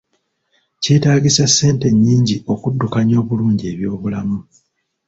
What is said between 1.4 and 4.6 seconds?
ssente nnyingi okuddukanya obulungi eby'obulamu.